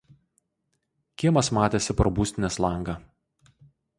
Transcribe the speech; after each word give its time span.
Kiemas 1.23 1.51
matėsi 1.59 1.95
pro 2.01 2.13
būstinės 2.21 2.59
langą. 2.65 2.99